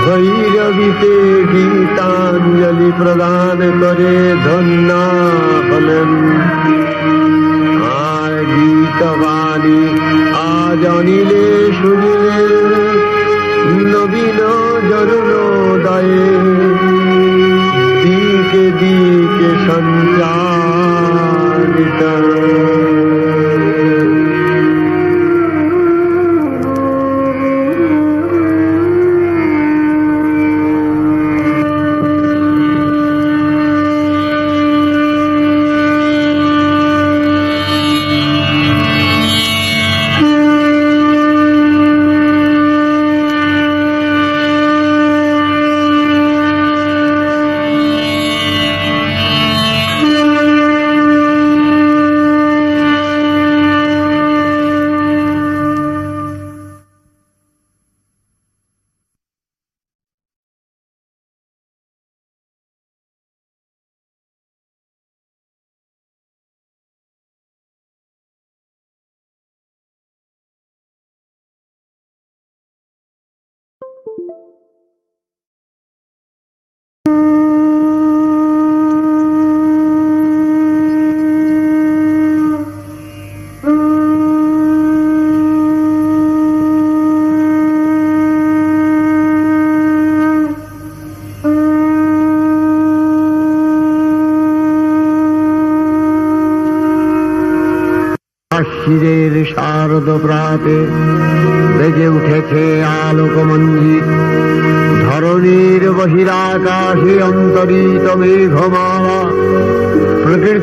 ভৈরবীতে 0.04 1.16
গীতাঞ্জলি 1.52 2.90
প্রদান 2.98 3.60
করে 3.82 4.16
धन्ना 4.46 5.04
হলেন 5.70 6.10
আর 8.10 8.34
গীতবাণী 8.52 9.82
আজ 10.50 10.82
অনিলে 10.88 11.46
শুনিলে 11.82 12.23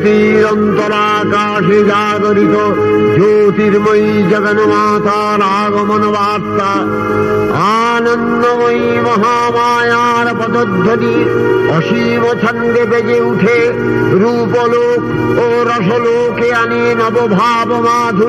প্রকৃতির 0.01 0.43
অন্তরাকাশে 0.53 1.79
জাগরিত 1.91 2.55
জ্যোতির্ময়ী 3.15 4.11
জগন্মাতার 4.31 5.39
আগমন 5.61 6.03
বার্তা 6.15 6.71
আনন্দময়ী 7.85 8.85
মহামায়ার 9.05 10.27
পদধ্বনি 10.39 11.15
অসীম 11.77 12.23
ছন্দে 12.41 12.83
বেজে 12.91 13.17
উঠে 13.29 13.57
রূপলোক 14.21 15.01
ও 15.43 15.45
রসলোকে 15.69 16.49
আনে 16.61 16.83
নবভাব 16.99 17.69
মাধুরী। 17.85 18.21